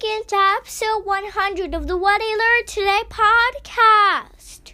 [0.00, 4.72] For to episode 100 of the What I Learned Today podcast.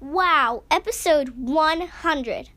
[0.00, 2.48] Wow, episode 100.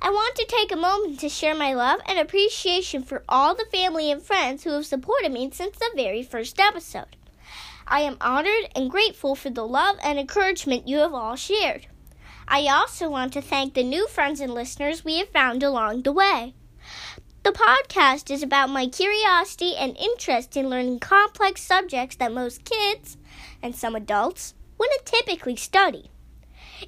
[0.00, 3.66] I want to take a moment to share my love and appreciation for all the
[3.70, 7.16] family and friends who have supported me since the very first episode.
[7.86, 11.86] I am honored and grateful for the love and encouragement you have all shared.
[12.48, 16.12] I also want to thank the new friends and listeners we have found along the
[16.12, 16.54] way.
[17.44, 23.16] The podcast is about my curiosity and interest in learning complex subjects that most kids,
[23.60, 26.12] and some adults, wouldn't typically study.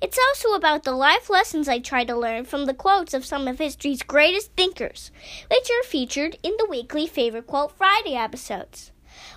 [0.00, 3.48] It's also about the life lessons I try to learn from the quotes of some
[3.48, 5.10] of history's greatest thinkers,
[5.50, 8.92] which are featured in the weekly Favorite Quote Friday episodes.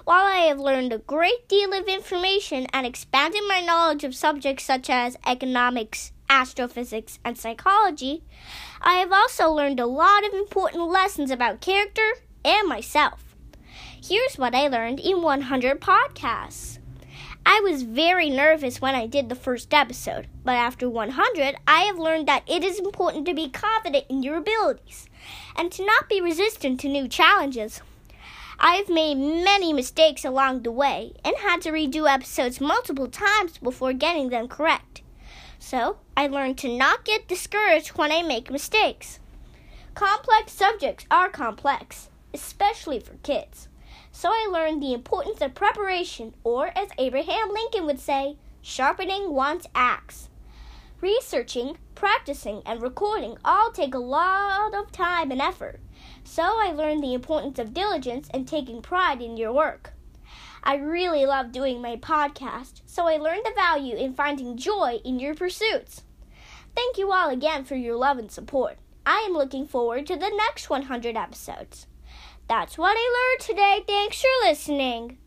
[0.05, 4.65] While I have learned a great deal of information and expanded my knowledge of subjects
[4.65, 8.23] such as economics, astrophysics, and psychology,
[8.87, 12.13] I have also learned a lot of important lessons about character
[12.45, 13.35] and myself.
[14.01, 16.79] Here's what I learned in 100 podcasts.
[17.45, 21.99] I was very nervous when I did the first episode, but after 100, I have
[21.99, 25.09] learned that it is important to be confident in your abilities
[25.57, 27.81] and to not be resistant to new challenges.
[28.57, 33.57] I have made many mistakes along the way and had to redo episodes multiple times
[33.57, 35.01] before getting them correct.
[35.59, 39.19] So, I learned to not get discouraged when I make mistakes.
[39.95, 43.67] Complex subjects are complex, especially for kids.
[44.11, 49.67] So, I learned the importance of preparation, or as Abraham Lincoln would say, sharpening one's
[49.73, 50.29] axe.
[51.01, 55.79] Researching, practicing, and recording all take a lot of time and effort.
[56.23, 59.93] So, I learned the importance of diligence and taking pride in your work.
[60.63, 65.19] I really love doing my podcast, so I learned the value in finding joy in
[65.19, 66.03] your pursuits.
[66.75, 68.77] Thank you all again for your love and support.
[69.05, 71.87] I am looking forward to the next 100 episodes.
[72.47, 73.83] That's what I learned today.
[73.87, 75.17] Thanks for listening.